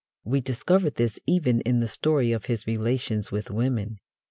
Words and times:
We 0.23 0.41
discover 0.41 0.89
this 0.89 1.19
even 1.27 1.61
in 1.61 1.77
the 1.77 1.87
story 1.87 2.31
of 2.31 2.45
his 2.45 2.65
relations 2.65 3.31
with 3.31 3.51
women. 3.51 3.99